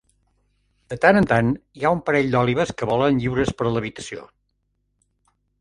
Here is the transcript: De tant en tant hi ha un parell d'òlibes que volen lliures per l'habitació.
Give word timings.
De 0.93 0.97
tant 1.03 1.19
en 1.19 1.27
tant 1.31 1.51
hi 1.81 1.85
ha 1.85 1.91
un 1.97 2.01
parell 2.07 2.33
d'òlibes 2.37 2.73
que 2.81 2.89
volen 2.93 3.21
lliures 3.25 3.55
per 3.61 3.69
l'habitació. 3.71 4.29